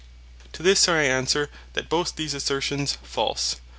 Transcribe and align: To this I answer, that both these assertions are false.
To 0.53 0.63
this 0.63 0.89
I 0.89 1.03
answer, 1.03 1.51
that 1.73 1.87
both 1.87 2.15
these 2.15 2.33
assertions 2.33 2.93
are 2.95 3.05
false. 3.07 3.57